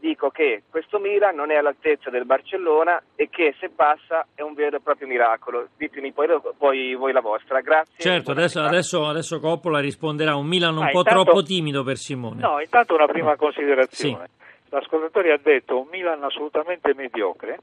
dico 0.00 0.30
che 0.30 0.62
questo 0.70 0.98
Milan 0.98 1.34
non 1.34 1.50
è 1.50 1.56
all'altezza 1.56 2.08
del 2.10 2.24
Barcellona 2.24 3.02
e 3.16 3.28
che 3.28 3.54
se 3.58 3.68
passa 3.70 4.26
è 4.34 4.42
un 4.42 4.54
vero 4.54 4.76
e 4.76 4.80
proprio 4.80 5.06
miracolo. 5.08 5.68
Ditemi 5.76 6.12
poi, 6.12 6.28
poi 6.56 6.94
voi 6.94 7.12
la 7.12 7.20
vostra. 7.20 7.60
Grazie. 7.60 7.94
Certo, 7.98 8.30
adesso, 8.30 8.60
adesso, 8.60 9.06
adesso, 9.06 9.40
Coppola 9.40 9.80
risponderà 9.80 10.36
un 10.36 10.46
Milan 10.46 10.76
un 10.76 10.84
Ah, 10.84 10.90
po' 10.90 10.98
intanto- 11.00 11.22
troppo 11.24 11.42
timido 11.42 11.82
per 11.82 11.96
Simone. 11.96 12.40
No, 12.40 12.60
intanto 12.60 12.94
una 12.94 13.06
prima 13.06 13.36
considerazione. 13.36 14.28
L'ascoltatore 14.70 15.32
ha 15.32 15.38
detto 15.42 15.80
un 15.80 15.88
Milan 15.90 16.22
assolutamente 16.22 16.92
mediocre, 16.94 17.58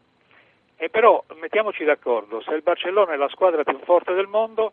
e 0.76 0.90
però 0.90 1.24
mettiamoci 1.40 1.84
d'accordo, 1.84 2.42
se 2.42 2.54
il 2.56 2.64
Barcellona 2.64 3.14
è 3.14 3.16
la 3.16 3.30
squadra 3.30 3.64
più 3.64 3.78
forte 3.84 4.14
del 4.14 4.28
mondo, 4.28 4.72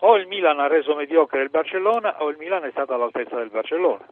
o 0.00 0.16
il 0.16 0.26
Milan 0.26 0.60
ha 0.60 0.66
reso 0.68 0.94
mediocre 0.94 1.42
il 1.42 1.48
Barcellona 1.48 2.22
o 2.22 2.28
il 2.28 2.36
Milan 2.36 2.64
è 2.64 2.70
stato 2.70 2.92
all'altezza 2.92 3.36
del 3.36 3.48
Barcellona. 3.48 4.04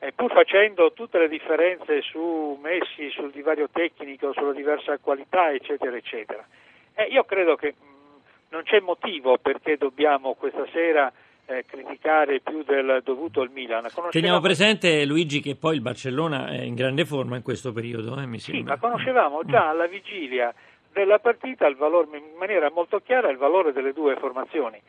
Eh, 0.00 0.12
pur 0.12 0.32
facendo 0.32 0.92
tutte 0.92 1.18
le 1.18 1.28
differenze 1.28 2.02
su 2.02 2.58
Messi, 2.62 3.10
sul 3.10 3.30
divario 3.30 3.68
tecnico, 3.70 4.32
sulla 4.32 4.52
diversa 4.52 4.96
qualità, 4.98 5.50
eccetera, 5.50 5.96
eccetera. 5.96 6.46
Eh, 6.94 7.04
io 7.04 7.24
credo 7.24 7.56
che 7.56 7.74
mh, 7.76 7.84
mm, 7.84 8.20
non 8.50 8.62
c'è 8.62 8.80
motivo 8.80 9.38
perché 9.38 9.76
dobbiamo 9.76 10.34
questa 10.34 10.66
sera 10.72 11.12
eh, 11.46 11.64
criticare 11.66 12.40
più 12.40 12.62
del 12.62 13.00
dovuto 13.02 13.42
il 13.42 13.50
Milan. 13.50 13.80
Conoscevamo... 13.80 14.10
Teniamo 14.10 14.40
presente 14.40 15.04
Luigi 15.04 15.40
che 15.40 15.56
poi 15.56 15.74
il 15.74 15.80
Barcellona 15.80 16.48
è 16.48 16.60
in 16.60 16.74
grande 16.74 17.04
forma 17.04 17.36
in 17.36 17.42
questo 17.42 17.72
periodo, 17.72 18.20
eh, 18.20 18.26
mi 18.26 18.38
Sì, 18.38 18.62
ma 18.62 18.76
conoscevamo 18.76 19.42
già 19.44 19.64
mm. 19.64 19.68
alla 19.68 19.86
vigilia 19.86 20.54
della 20.92 21.18
partita 21.18 21.66
il 21.66 21.76
valore, 21.76 22.18
in 22.18 22.36
maniera 22.38 22.70
molto 22.70 23.00
chiara 23.00 23.30
il 23.30 23.36
valore 23.36 23.72
delle 23.72 23.92
due 23.92 24.16
formazioni. 24.16 24.80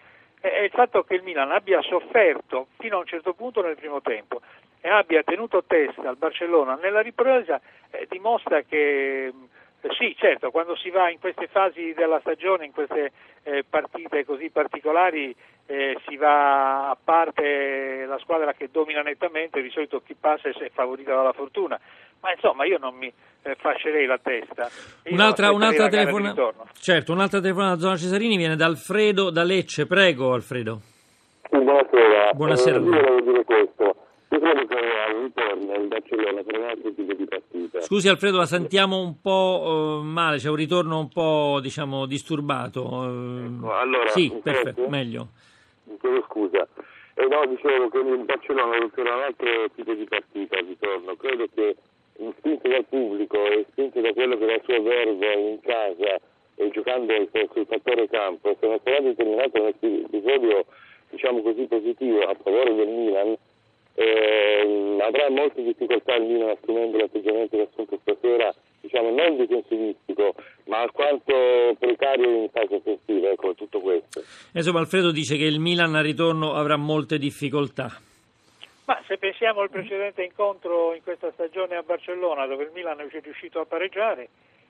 E 0.41 0.63
il 0.63 0.71
fatto 0.71 1.03
che 1.03 1.15
il 1.15 1.23
Milan 1.23 1.51
abbia 1.51 1.81
sofferto 1.81 2.67
fino 2.77 2.95
a 2.95 2.99
un 2.99 3.05
certo 3.05 3.33
punto 3.33 3.61
nel 3.61 3.75
primo 3.75 4.01
tempo 4.01 4.39
e 4.81 4.89
abbia 4.89 5.23
tenuto 5.23 5.63
testa 5.65 6.07
al 6.07 6.17
Barcellona 6.17 6.75
nella 6.75 7.01
ripresa 7.01 7.59
eh, 7.91 8.05
dimostra 8.09 8.61
che 8.61 9.33
eh, 9.81 9.89
sì, 9.97 10.13
certo, 10.17 10.51
quando 10.51 10.75
si 10.75 10.89
va 10.89 11.09
in 11.09 11.19
queste 11.19 11.47
fasi 11.47 11.93
della 11.93 12.19
stagione, 12.19 12.65
in 12.65 12.73
queste 12.73 13.11
eh, 13.43 13.63
partite 13.67 14.25
così 14.25 14.49
particolari, 14.49 15.33
eh, 15.67 15.97
si 16.05 16.17
va 16.17 16.89
a 16.89 16.97
parte 17.01 18.05
la 18.05 18.17
squadra 18.19 18.53
che 18.53 18.69
domina 18.71 19.01
nettamente, 19.01 19.61
di 19.61 19.69
solito 19.69 20.01
chi 20.01 20.15
passa 20.19 20.49
è 20.49 20.69
favorita 20.73 21.15
dalla 21.15 21.31
fortuna. 21.31 21.79
Ma 22.21 22.33
insomma 22.33 22.65
io 22.65 22.77
non 22.77 22.95
mi 22.95 23.11
eh, 23.43 23.55
fascerei 23.55 24.05
la 24.05 24.19
testa. 24.21 24.67
un'altra, 25.05 25.51
un'altra, 25.51 25.87
telefonata, 25.87 26.51
certo, 26.73 27.13
un'altra 27.13 27.39
telefonata 27.39 27.75
da 27.75 27.79
zona 27.79 27.95
Cesarini 27.95 28.35
viene 28.35 28.57
da 28.57 28.65
Alfredo 28.65 29.29
da 29.29 29.43
Lecce. 29.43 29.87
Prego 29.87 30.33
Alfredo. 30.33 30.81
buonasera. 31.49 32.33
Buonasera. 32.33 32.77
Eh, 32.77 32.81
io 32.81 32.89
volevo 32.89 33.21
dire 33.21 33.43
questo. 33.45 33.88
Credo 34.49 34.65
che 34.65 34.75
al 34.75 35.15
ritorno 35.21 35.75
il 35.75 35.87
Barcellona 35.87 36.41
per 36.41 36.57
un 36.57 36.65
altro 36.65 36.93
tipo 36.93 37.13
di 37.13 37.25
partita. 37.25 37.81
Scusi 37.81 38.09
Alfredo, 38.09 38.37
la 38.37 38.45
sentiamo 38.47 38.99
un 38.99 39.21
po' 39.21 39.99
uh, 40.01 40.03
male, 40.03 40.37
c'è 40.37 40.49
un 40.49 40.55
ritorno 40.55 40.97
un 40.97 41.09
po' 41.09 41.59
diciamo 41.61 42.07
disturbato. 42.07 42.81
Ecco, 42.81 43.73
allora, 43.73 44.07
sì, 44.07 44.33
perfetto, 44.41 44.87
meglio. 44.89 45.27
Chiedo 45.99 46.25
scusa. 46.27 46.67
Eh, 47.13 47.27
no, 47.27 47.45
dicevo 47.45 47.89
che 47.89 47.97
il 47.99 48.23
Barcellona 48.25 48.89
per 48.91 49.05
un 49.05 49.21
altro 49.21 49.69
tipo 49.75 49.93
di 49.93 50.05
partita 50.05 50.57
al 50.57 50.65
ritorno. 50.65 51.15
Credo 51.15 51.45
che 51.53 51.75
spinto 52.37 52.67
dal 52.67 52.85
pubblico 52.89 53.45
e 53.45 53.65
spinto 53.69 54.01
da 54.01 54.11
quello 54.13 54.35
che 54.37 54.45
è 54.45 54.55
la 54.55 54.61
sua 54.63 54.81
verba 54.81 55.33
in 55.33 55.59
casa 55.61 56.19
e 56.55 56.69
giocando 56.71 57.13
sul 57.53 57.65
fattore 57.67 58.09
campo, 58.09 58.57
non 58.61 58.79
sarà 58.83 58.99
determinato 58.99 59.61
un 59.61 59.67
episodio 59.67 60.65
diciamo 61.09 61.41
così 61.41 61.65
positivo 61.65 62.19
a 62.21 62.35
favore 62.41 62.75
del 62.75 62.87
Milan, 62.87 63.35
eh, 63.99 64.97
avrà 65.01 65.29
molte 65.29 65.61
difficoltà 65.61 66.15
il 66.15 66.23
Milan 66.23 66.55
assumendo 66.57 66.97
l'atteggiamento 66.97 67.57
che 67.57 67.63
ha 67.63 67.67
assunto 67.69 67.99
stasera, 68.01 68.53
diciamo 68.79 69.09
non 69.09 69.35
difensivistico, 69.35 70.35
ma 70.67 70.79
alquanto 70.79 71.75
precario 71.77 72.43
in 72.43 72.49
fase 72.49 72.75
offensiva, 72.75 73.29
ecco 73.29 73.53
tutto 73.55 73.81
questo. 73.81 74.23
Insomma 74.53 74.79
Alfredo 74.79 75.11
dice 75.11 75.35
che 75.35 75.43
il 75.43 75.59
Milan 75.59 75.95
al 75.95 76.03
ritorno 76.03 76.53
avrà 76.53 76.77
molte 76.77 77.17
difficoltà. 77.17 77.89
Ma 78.85 79.03
se 79.05 79.17
pensiamo 79.17 79.59
al 79.59 79.69
precedente 79.69 80.23
incontro 80.23 80.95
in 80.95 81.03
questa 81.03 81.31
stagione 81.33 81.75
a 81.75 81.83
Barcellona 81.83 82.45
dove 82.47 82.63
il 82.63 82.71
Milan 82.73 83.01
è 83.01 83.07
riuscito 83.21 83.59
a 83.59 83.65
pareggiare, 83.65 84.29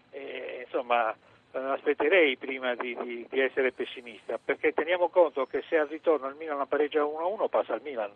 eh, 0.09 0.63
insomma 0.65 1.11
eh, 1.11 1.57
aspetterei 1.59 2.35
prima 2.35 2.73
di, 2.73 2.97
di, 3.03 3.27
di, 3.29 3.39
essere 3.39 3.71
pessimista, 3.71 4.39
perché 4.43 4.73
teniamo 4.73 5.09
conto 5.09 5.45
che 5.45 5.63
se 5.69 5.77
al 5.77 5.87
ritorno 5.87 6.27
il 6.27 6.35
Milan 6.35 6.67
pareggia 6.67 7.03
1-1 7.03 7.47
passa 7.47 7.73
al 7.73 7.81
Milan. 7.83 8.11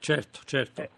Certo, 0.00 0.40
certo. 0.44 0.80
Eh. 0.80 0.90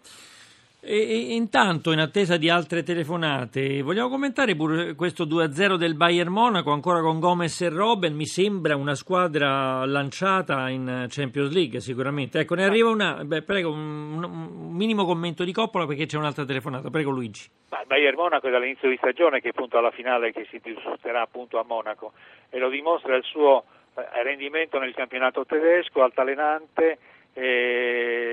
E, 0.85 0.97
e, 0.97 1.35
intanto, 1.35 1.93
in 1.93 1.99
attesa 1.99 2.35
di 2.35 2.49
altre 2.49 2.83
telefonate, 2.83 3.81
vogliamo 3.81 4.09
commentare 4.09 4.53
pure 4.53 4.95
questo 4.95 5.23
2-0 5.25 5.75
del 5.75 5.95
Bayern 5.95 6.29
Monaco, 6.29 6.71
ancora 6.71 6.99
con 6.99 7.21
Gomez 7.21 7.61
e 7.61 7.69
Robben. 7.69 8.13
Mi 8.13 8.25
sembra 8.25 8.75
una 8.75 8.93
squadra 8.93 9.85
lanciata 9.85 10.67
in 10.67 11.05
Champions 11.07 11.53
League, 11.53 11.79
sicuramente. 11.79 12.39
Ecco, 12.39 12.55
ne 12.55 12.65
arriva 12.65 12.89
una. 12.89 13.23
Beh, 13.23 13.43
prego, 13.43 13.71
un, 13.71 14.23
un, 14.23 14.71
minimo 14.73 15.05
commento 15.05 15.45
di 15.45 15.53
Coppola 15.53 15.85
perché 15.85 16.05
c'è 16.05 16.17
un'altra 16.17 16.43
telefonata. 16.43 16.89
Prego, 16.89 17.11
Luigi. 17.11 17.49
Il 17.69 17.87
Bayern 17.87 18.17
Monaco 18.17 18.47
è 18.47 18.51
dall'inizio 18.51 18.89
di 18.89 18.97
stagione 18.97 19.39
che 19.39 19.53
punta 19.53 19.77
alla 19.77 19.91
finale 19.91 20.33
che 20.33 20.45
si 20.49 20.59
disputerà 20.61 21.21
appunto 21.21 21.59
a 21.59 21.63
Monaco 21.65 22.11
e 22.49 22.59
lo 22.59 22.67
dimostra 22.67 23.15
il 23.15 23.23
suo 23.23 23.63
eh, 23.95 24.23
rendimento 24.23 24.79
nel 24.79 24.93
campionato 24.93 25.45
tedesco, 25.45 26.03
altalenante 26.03 26.97
e, 27.33 28.32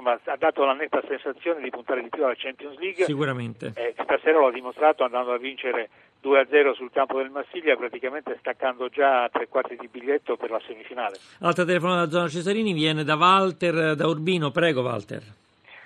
insomma, 0.00 0.18
ha 0.24 0.36
dato 0.36 0.64
la 0.64 0.72
netta 0.72 1.02
sensazione 1.06 1.60
di 1.62 1.70
puntare 1.70 2.02
di 2.02 2.08
più 2.08 2.24
alla 2.24 2.34
Champions 2.36 2.78
League. 2.78 3.04
Sicuramente. 3.04 3.72
Eh, 3.74 3.94
stasera 4.02 4.40
l'ha 4.40 4.50
dimostrato 4.50 5.04
andando 5.04 5.32
a 5.32 5.38
vincere 5.38 5.90
2-0 6.22 6.74
sul 6.74 6.90
campo 6.90 7.18
del 7.18 7.30
Marsiglia, 7.30 7.76
praticamente 7.76 8.36
staccando 8.40 8.88
già 8.88 9.28
tre 9.30 9.48
quarti 9.48 9.76
di 9.78 9.88
biglietto 9.88 10.36
per 10.36 10.50
la 10.50 10.60
semifinale. 10.66 11.18
Altra 11.40 11.64
telefonata 11.64 12.04
da 12.06 12.10
zona 12.10 12.28
Cesarini 12.28 12.72
viene 12.72 13.04
da 13.04 13.16
Walter 13.16 13.94
da 13.94 14.06
Urbino. 14.06 14.50
Prego, 14.50 14.82
Walter. 14.82 15.22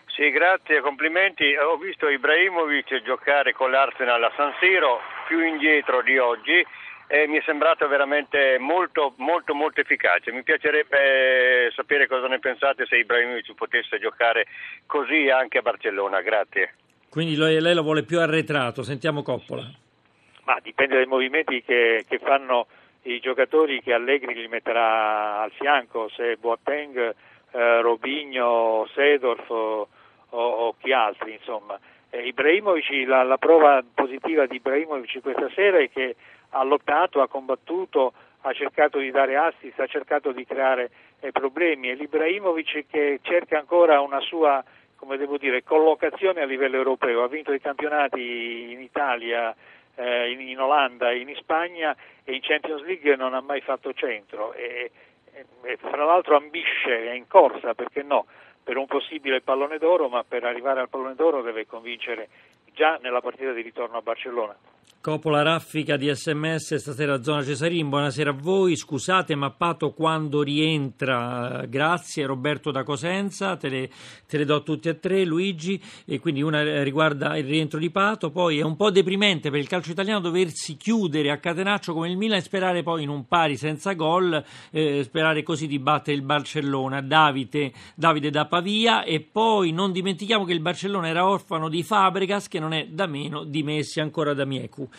Sì, 0.06 0.30
grazie, 0.30 0.80
complimenti. 0.80 1.56
Ho 1.56 1.76
visto 1.76 2.08
Ibrahimovic 2.08 3.02
giocare 3.02 3.52
con 3.52 3.72
l'Arsenal 3.72 4.22
a 4.22 4.32
San 4.36 4.52
Siro 4.60 5.00
più 5.26 5.44
indietro 5.44 6.02
di 6.02 6.18
oggi 6.18 6.64
e 7.06 7.26
mi 7.26 7.38
è 7.38 7.42
sembrato 7.44 7.86
veramente 7.86 8.58
molto, 8.58 9.14
molto, 9.18 9.54
molto 9.54 9.80
efficace. 9.80 10.32
Mi 10.32 10.42
piacerebbe 10.42 11.70
sapere 11.74 12.06
cosa 12.06 12.26
ne 12.28 12.38
pensate 12.38 12.86
se 12.86 12.96
Ibrahimovic 12.96 13.54
potesse 13.54 13.98
giocare 13.98 14.46
così 14.86 15.28
anche 15.28 15.58
a 15.58 15.62
Barcellona. 15.62 16.22
Grazie. 16.22 16.74
Quindi 17.10 17.36
lei 17.36 17.74
lo 17.74 17.82
vuole 17.82 18.02
più 18.02 18.20
arretrato, 18.20 18.82
sentiamo 18.82 19.22
Coppola. 19.22 19.62
Ma 20.44 20.58
dipende 20.62 20.96
dai 20.96 21.06
movimenti 21.06 21.62
che, 21.62 22.04
che 22.08 22.18
fanno 22.18 22.66
i 23.02 23.20
giocatori 23.20 23.80
che 23.82 23.92
Allegri 23.92 24.34
li 24.34 24.48
metterà 24.48 25.40
al 25.42 25.52
fianco, 25.52 26.08
se 26.08 26.36
Boateng, 26.36 27.14
eh, 27.52 27.80
Robigno, 27.80 28.88
Sedorf 28.94 29.48
o, 29.48 29.88
o, 30.30 30.38
o 30.38 30.74
chi 30.80 30.92
altri, 30.92 31.34
insomma. 31.34 31.78
Eh, 32.10 32.26
Ibrahimovic, 32.26 33.06
la, 33.06 33.22
la 33.22 33.38
prova 33.38 33.82
positiva 33.94 34.46
di 34.46 34.56
Ibrahimovic 34.56 35.20
questa 35.20 35.50
sera 35.54 35.78
è 35.78 35.90
che 35.90 36.16
ha 36.54 36.62
lottato, 36.62 37.20
ha 37.20 37.28
combattuto, 37.28 38.12
ha 38.42 38.52
cercato 38.52 38.98
di 38.98 39.10
dare 39.10 39.36
assist, 39.36 39.78
ha 39.80 39.86
cercato 39.86 40.32
di 40.32 40.44
creare 40.44 40.90
eh, 41.20 41.32
problemi. 41.32 41.90
E 41.90 41.94
l'Ibrahimovic 41.94 42.86
che 42.88 43.18
cerca 43.22 43.58
ancora 43.58 44.00
una 44.00 44.20
sua 44.20 44.62
come 44.96 45.18
devo 45.18 45.36
dire, 45.36 45.62
collocazione 45.62 46.40
a 46.40 46.46
livello 46.46 46.76
europeo, 46.76 47.22
ha 47.22 47.28
vinto 47.28 47.52
i 47.52 47.60
campionati 47.60 48.72
in 48.72 48.80
Italia, 48.80 49.54
eh, 49.96 50.30
in, 50.30 50.40
in, 50.40 50.58
Olanda, 50.58 51.12
in 51.12 51.30
Spagna 51.36 51.94
e 52.24 52.34
in 52.34 52.40
Champions 52.40 52.82
League 52.82 53.14
non 53.16 53.34
ha 53.34 53.40
mai 53.40 53.60
fatto 53.60 53.92
centro. 53.92 54.54
E, 54.54 54.90
e, 55.32 55.44
e 55.62 55.76
fra 55.76 56.04
l'altro 56.04 56.36
ambisce, 56.36 57.10
è 57.10 57.12
in 57.12 57.26
corsa, 57.28 57.74
perché 57.74 58.02
no, 58.02 58.26
per 58.62 58.78
un 58.78 58.86
possibile 58.86 59.42
pallone 59.42 59.78
d'oro, 59.78 60.08
ma 60.08 60.24
per 60.26 60.44
arrivare 60.44 60.80
al 60.80 60.88
pallone 60.88 61.14
d'oro 61.14 61.42
deve 61.42 61.66
convincere 61.66 62.28
già 62.72 62.98
nella 63.02 63.20
partita 63.20 63.52
di 63.52 63.60
ritorno 63.60 63.98
a 63.98 64.02
Barcellona. 64.02 64.56
Coppola 65.04 65.42
raffica 65.42 65.98
di 65.98 66.08
sms 66.08 66.76
stasera 66.76 67.22
zona 67.22 67.44
Cesarin, 67.44 67.90
buonasera 67.90 68.30
a 68.30 68.32
voi, 68.32 68.74
scusate 68.74 69.34
ma 69.34 69.50
Pato 69.50 69.92
quando 69.92 70.40
rientra, 70.40 71.66
grazie. 71.68 72.24
Roberto 72.24 72.70
da 72.70 72.84
Cosenza, 72.84 73.54
te 73.56 73.68
le, 73.68 73.90
te 74.26 74.38
le 74.38 74.46
do 74.46 74.62
tutte 74.62 74.88
e 74.88 75.00
tre 75.00 75.26
Luigi, 75.26 75.78
e 76.06 76.18
quindi 76.20 76.40
una 76.40 76.82
riguarda 76.82 77.36
il 77.36 77.44
rientro 77.44 77.78
di 77.78 77.90
Pato, 77.90 78.30
poi 78.30 78.60
è 78.60 78.62
un 78.62 78.76
po' 78.76 78.90
deprimente 78.90 79.50
per 79.50 79.60
il 79.60 79.68
calcio 79.68 79.90
italiano 79.90 80.20
doversi 80.20 80.78
chiudere 80.78 81.30
a 81.30 81.36
catenaccio 81.36 81.92
come 81.92 82.08
il 82.08 82.16
Milan 82.16 82.38
e 82.38 82.40
sperare 82.40 82.82
poi 82.82 83.02
in 83.02 83.10
un 83.10 83.26
pari 83.26 83.58
senza 83.58 83.92
gol, 83.92 84.42
eh, 84.70 85.02
sperare 85.02 85.42
così 85.42 85.66
di 85.66 85.78
battere 85.78 86.16
il 86.16 86.22
Barcellona, 86.22 87.02
Davide, 87.02 87.74
Davide 87.94 88.30
da 88.30 88.46
Pavia. 88.46 89.04
E 89.04 89.20
poi 89.20 89.70
non 89.70 89.92
dimentichiamo 89.92 90.46
che 90.46 90.54
il 90.54 90.60
Barcellona 90.60 91.08
era 91.08 91.28
orfano 91.28 91.68
di 91.68 91.82
Fabregas 91.82 92.48
che 92.48 92.58
non 92.58 92.72
è 92.72 92.86
da 92.86 93.04
meno 93.04 93.44
di 93.44 93.62
Messi 93.62 94.00
ancora 94.00 94.32
da 94.32 94.46
Miecu. 94.46 94.92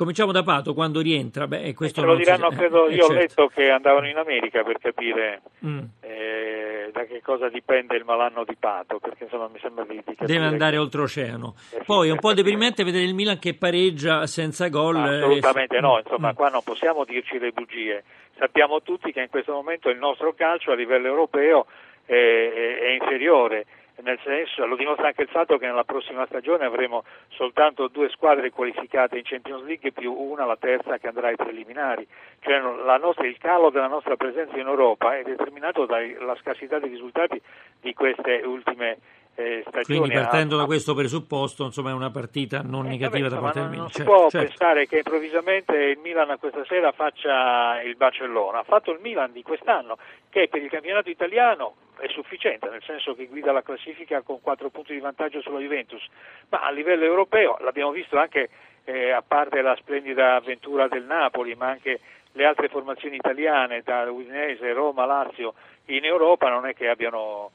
Cominciamo 0.00 0.32
da 0.32 0.42
Pato, 0.42 0.72
quando 0.72 1.02
rientra? 1.02 1.46
Beh, 1.46 1.74
questo 1.74 2.00
Ce 2.00 2.06
lo 2.06 2.16
diranno, 2.16 2.50
si... 2.50 2.56
credo, 2.56 2.86
eh, 2.86 2.94
io 2.94 3.04
certo. 3.04 3.12
ho 3.12 3.16
letto 3.16 3.46
che 3.48 3.70
andavano 3.70 4.08
in 4.08 4.16
America 4.16 4.62
per 4.62 4.78
capire 4.78 5.42
mm. 5.62 5.78
eh, 6.00 6.88
da 6.90 7.04
che 7.04 7.20
cosa 7.20 7.50
dipende 7.50 7.96
il 7.96 8.04
malanno 8.04 8.44
di 8.44 8.56
Pato, 8.58 8.98
perché 8.98 9.24
insomma 9.24 9.48
mi 9.48 9.58
sembra 9.60 9.84
di, 9.84 10.02
di 10.02 10.16
Deve 10.18 10.46
andare 10.46 10.72
che... 10.72 10.78
oltreoceano. 10.78 11.54
Eh, 11.74 11.82
Poi 11.84 12.08
è 12.08 12.12
un 12.12 12.18
po' 12.18 12.32
deprimente 12.32 12.82
vedere 12.82 13.04
il 13.04 13.12
Milan 13.12 13.38
che 13.38 13.52
pareggia 13.52 14.26
senza 14.26 14.68
gol. 14.68 14.96
Assolutamente 14.96 15.76
e... 15.76 15.80
no, 15.80 15.98
insomma 16.02 16.30
mm. 16.30 16.34
qua 16.34 16.48
non 16.48 16.62
possiamo 16.64 17.04
dirci 17.04 17.38
le 17.38 17.50
bugie. 17.50 18.02
Sappiamo 18.38 18.80
tutti 18.80 19.12
che 19.12 19.20
in 19.20 19.28
questo 19.28 19.52
momento 19.52 19.90
il 19.90 19.98
nostro 19.98 20.32
calcio 20.32 20.70
a 20.70 20.76
livello 20.76 21.08
europeo 21.08 21.66
è, 22.06 22.14
è, 22.14 22.78
è 22.78 22.88
inferiore 22.98 23.66
nel 23.96 24.18
senso, 24.22 24.64
lo 24.66 24.76
dimostra 24.76 25.08
anche 25.08 25.22
il 25.22 25.28
fatto 25.28 25.58
che 25.58 25.66
nella 25.66 25.84
prossima 25.84 26.26
stagione 26.26 26.64
avremo 26.64 27.04
soltanto 27.28 27.88
due 27.88 28.08
squadre 28.10 28.50
qualificate 28.50 29.18
in 29.18 29.24
Champions 29.24 29.64
League 29.64 29.92
più 29.92 30.12
una, 30.12 30.44
la 30.44 30.56
terza, 30.56 30.98
che 30.98 31.08
andrà 31.08 31.28
ai 31.28 31.36
preliminari. 31.36 32.06
Cioè 32.40 32.58
nostra, 32.60 33.26
il 33.26 33.38
calo 33.38 33.70
della 33.70 33.88
nostra 33.88 34.16
presenza 34.16 34.56
in 34.56 34.66
Europa 34.66 35.16
è 35.16 35.22
determinato 35.22 35.86
dalla 35.86 36.36
scarsità 36.40 36.78
dei 36.78 36.90
risultati 36.90 37.40
di 37.80 37.92
queste 37.94 38.42
ultime 38.44 38.98
eh, 39.34 39.64
stagioni. 39.66 39.98
Quindi 40.00 40.14
partendo 40.14 40.56
a... 40.56 40.58
da 40.58 40.64
questo 40.66 40.94
presupposto, 40.94 41.64
insomma, 41.64 41.90
è 41.90 41.92
una 41.92 42.10
partita 42.10 42.62
non 42.62 42.86
eh, 42.86 42.90
negativa 42.90 43.28
vabbè, 43.28 43.34
da 43.34 43.40
parte 43.40 43.60
del 43.60 43.68
Milan. 43.68 43.82
Non 43.84 43.90
certo, 43.90 44.10
si 44.10 44.16
può 44.18 44.30
certo. 44.30 44.46
pensare 44.46 44.86
che 44.86 44.96
improvvisamente 44.98 45.76
il 45.76 45.98
Milan 45.98 46.36
questa 46.38 46.64
sera 46.66 46.92
faccia 46.92 47.82
il 47.82 47.96
Barcellona. 47.96 48.60
Ha 48.60 48.64
fatto 48.64 48.92
il 48.92 48.98
Milan 49.00 49.32
di 49.32 49.42
quest'anno, 49.42 49.96
che 50.28 50.48
per 50.48 50.62
il 50.62 50.70
campionato 50.70 51.10
italiano 51.10 51.74
è 51.98 52.08
sufficiente, 52.08 52.68
nel 52.70 52.82
senso 52.82 53.14
che 53.14 53.26
guida 53.26 53.52
la 53.52 53.62
classifica 53.62 54.22
con 54.22 54.40
4 54.40 54.70
punti 54.70 54.94
di 54.94 55.00
vantaggio 55.00 55.40
sulla 55.42 55.58
Juventus, 55.58 56.02
ma 56.48 56.60
a 56.60 56.70
livello 56.70 57.04
europeo 57.04 57.58
l'abbiamo 57.60 57.90
visto 57.90 58.18
anche 58.18 58.48
eh, 58.84 59.10
a 59.10 59.22
parte 59.22 59.60
la 59.60 59.76
splendida 59.76 60.36
avventura 60.36 60.88
del 60.88 61.04
Napoli, 61.04 61.54
ma 61.54 61.68
anche 61.68 62.00
le 62.32 62.44
altre 62.44 62.68
formazioni 62.68 63.16
italiane, 63.16 63.82
da 63.82 64.10
Udinese, 64.10 64.72
Roma, 64.72 65.04
Lazio, 65.04 65.54
in 65.86 66.04
Europa 66.04 66.48
non 66.48 66.66
è 66.66 66.74
che 66.74 66.88
abbiano 66.88 67.50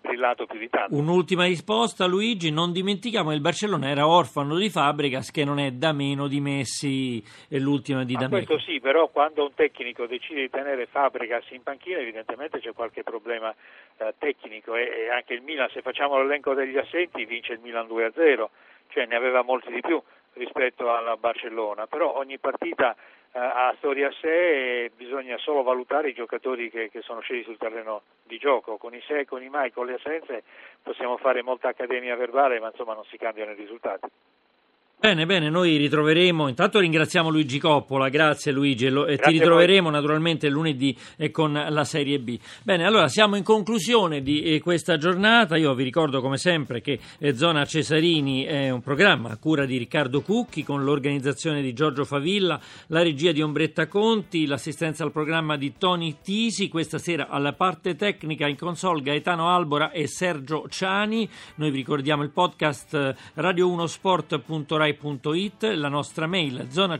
brillato 0.00 0.46
più 0.46 0.58
di 0.58 0.68
tanto. 0.68 0.94
Un'ultima 0.94 1.44
risposta 1.44 2.06
Luigi, 2.06 2.50
non 2.50 2.72
dimentichiamo 2.72 3.30
che 3.30 3.34
il 3.34 3.40
Barcellona 3.40 3.88
era 3.88 4.06
orfano 4.06 4.56
di 4.56 4.68
Fabregas 4.68 5.30
che 5.30 5.44
non 5.44 5.58
è 5.58 5.70
da 5.72 5.92
meno 5.92 6.28
di 6.28 6.40
Messi 6.40 7.22
e 7.48 7.58
l'ultima 7.58 8.04
di 8.04 8.14
D'Ameco. 8.14 8.46
Questo 8.46 8.58
sì, 8.58 8.80
però 8.80 9.08
quando 9.08 9.44
un 9.44 9.54
tecnico 9.54 10.06
decide 10.06 10.42
di 10.42 10.50
tenere 10.50 10.86
Fabregas 10.86 11.50
in 11.50 11.62
panchina 11.62 11.98
evidentemente 11.98 12.60
c'è 12.60 12.72
qualche 12.72 13.02
problema 13.02 13.54
eh, 13.96 14.14
tecnico 14.18 14.74
e, 14.76 14.82
e, 14.82 15.10
anche 15.10 15.34
il 15.34 15.42
Milan, 15.42 15.68
se 15.70 15.82
facciamo 15.82 16.20
l'elenco 16.20 16.54
degli 16.54 16.76
assenti 16.76 17.24
vince 17.24 17.52
il 17.52 17.60
Milan 17.60 17.86
2-0, 17.86 18.46
cioè 18.88 19.06
ne 19.06 19.16
aveva 19.16 19.42
molti 19.42 19.72
di 19.72 19.80
più 19.80 20.00
rispetto 20.34 20.92
alla 20.94 21.16
Barcellona, 21.16 21.86
però 21.86 22.16
ogni 22.16 22.38
partita 22.38 22.94
eh, 22.94 23.19
ha 23.32 23.74
storia 23.78 24.08
a 24.08 24.12
sé 24.20 24.84
e 24.84 24.90
bisogna 24.96 25.38
solo 25.38 25.62
valutare 25.62 26.08
i 26.10 26.14
giocatori 26.14 26.70
che, 26.70 26.90
che, 26.90 27.00
sono 27.02 27.20
scesi 27.20 27.44
sul 27.44 27.58
terreno 27.58 28.02
di 28.24 28.38
gioco, 28.38 28.76
con 28.76 28.94
i 28.94 29.00
se, 29.06 29.24
con 29.24 29.42
i 29.42 29.48
mai, 29.48 29.70
con 29.70 29.86
le 29.86 29.94
assenze 29.94 30.42
possiamo 30.82 31.16
fare 31.16 31.42
molta 31.42 31.68
accademia 31.68 32.16
verbale 32.16 32.58
ma 32.58 32.68
insomma 32.68 32.94
non 32.94 33.04
si 33.04 33.16
cambiano 33.16 33.52
i 33.52 33.56
risultati. 33.56 34.08
Bene, 35.02 35.24
bene, 35.24 35.48
noi 35.48 35.78
ritroveremo, 35.78 36.46
intanto 36.46 36.78
ringraziamo 36.78 37.30
Luigi 37.30 37.58
Coppola, 37.58 38.10
grazie 38.10 38.52
Luigi, 38.52 38.84
e, 38.84 38.90
lo, 38.90 39.06
e 39.06 39.16
ti 39.16 39.30
ritroveremo 39.30 39.88
naturalmente 39.88 40.50
lunedì 40.50 40.94
con 41.30 41.54
la 41.54 41.84
Serie 41.84 42.18
B. 42.18 42.38
Bene, 42.62 42.84
allora 42.84 43.08
siamo 43.08 43.36
in 43.36 43.42
conclusione 43.42 44.20
di 44.20 44.42
eh, 44.42 44.60
questa 44.60 44.98
giornata, 44.98 45.56
io 45.56 45.72
vi 45.72 45.84
ricordo 45.84 46.20
come 46.20 46.36
sempre 46.36 46.82
che 46.82 47.00
eh, 47.18 47.34
Zona 47.34 47.64
Cesarini 47.64 48.44
è 48.44 48.68
un 48.68 48.82
programma 48.82 49.30
a 49.30 49.38
cura 49.38 49.64
di 49.64 49.78
Riccardo 49.78 50.20
Cucchi 50.20 50.64
con 50.64 50.84
l'organizzazione 50.84 51.62
di 51.62 51.72
Giorgio 51.72 52.04
Favilla, 52.04 52.60
la 52.88 53.02
regia 53.02 53.32
di 53.32 53.40
Ombretta 53.40 53.86
Conti, 53.86 54.44
l'assistenza 54.44 55.02
al 55.02 55.12
programma 55.12 55.56
di 55.56 55.78
Tony 55.78 56.16
Tisi, 56.22 56.68
questa 56.68 56.98
sera 56.98 57.28
alla 57.28 57.54
parte 57.54 57.96
tecnica 57.96 58.46
in 58.46 58.58
console 58.58 59.00
Gaetano 59.00 59.48
Albora 59.48 59.92
e 59.92 60.06
Sergio 60.06 60.68
Ciani, 60.68 61.26
noi 61.54 61.70
vi 61.70 61.78
ricordiamo 61.78 62.22
il 62.22 62.30
podcast 62.32 62.92
eh, 62.92 63.16
radio1sport.rai 63.40 64.88
rai.it, 64.98 65.62
la 65.74 65.88
nostra 65.88 66.26
mail 66.26 66.66
zona 66.70 66.96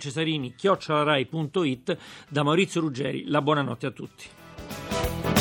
da 2.28 2.42
Maurizio 2.42 2.80
Ruggeri. 2.80 3.24
La 3.26 3.42
buonanotte 3.42 3.86
a 3.86 3.90
tutti. 3.90 5.39